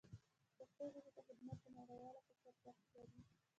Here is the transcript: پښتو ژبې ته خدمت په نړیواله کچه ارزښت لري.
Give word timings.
پښتو 0.57 0.83
ژبې 0.93 1.01
ته 1.15 1.21
خدمت 1.27 1.57
په 1.63 1.69
نړیواله 1.77 2.19
کچه 2.27 2.43
ارزښت 2.49 2.81
لري. 2.95 3.19